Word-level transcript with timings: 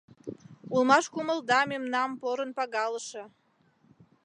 Улмаш 0.73 1.05
кумылда 1.13 1.59
мемнам 1.71 2.11
порын 2.21 2.51
пагалыше 2.57 3.23